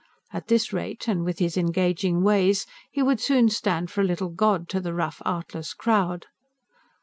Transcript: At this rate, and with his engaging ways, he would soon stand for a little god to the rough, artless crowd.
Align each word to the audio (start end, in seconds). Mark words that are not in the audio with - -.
At 0.33 0.47
this 0.47 0.73
rate, 0.73 1.07
and 1.07 1.23
with 1.23 1.37
his 1.37 1.57
engaging 1.57 2.23
ways, 2.23 2.65
he 2.89 3.03
would 3.03 3.19
soon 3.19 3.49
stand 3.49 3.91
for 3.91 4.01
a 4.01 4.03
little 4.03 4.29
god 4.29 4.67
to 4.69 4.79
the 4.79 4.95
rough, 4.95 5.21
artless 5.25 5.75
crowd. 5.75 6.25